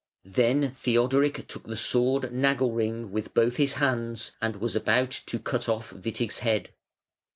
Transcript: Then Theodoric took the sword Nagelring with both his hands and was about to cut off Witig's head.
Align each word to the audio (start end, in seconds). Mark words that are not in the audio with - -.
Then 0.25 0.71
Theodoric 0.71 1.47
took 1.47 1.65
the 1.67 1.77
sword 1.77 2.33
Nagelring 2.33 3.11
with 3.11 3.35
both 3.35 3.57
his 3.57 3.73
hands 3.73 4.31
and 4.41 4.55
was 4.55 4.75
about 4.75 5.11
to 5.27 5.37
cut 5.37 5.69
off 5.69 5.93
Witig's 5.93 6.39
head. 6.39 6.71